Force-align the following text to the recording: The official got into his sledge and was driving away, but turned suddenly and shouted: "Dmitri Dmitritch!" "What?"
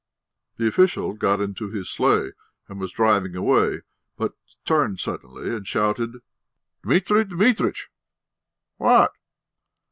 The 0.57 0.65
official 0.65 1.13
got 1.13 1.39
into 1.41 1.69
his 1.69 1.87
sledge 1.87 2.33
and 2.67 2.79
was 2.79 2.89
driving 2.91 3.35
away, 3.35 3.81
but 4.17 4.33
turned 4.65 4.99
suddenly 4.99 5.53
and 5.55 5.67
shouted: 5.67 6.23
"Dmitri 6.81 7.23
Dmitritch!" 7.25 7.87
"What?" 8.77 9.11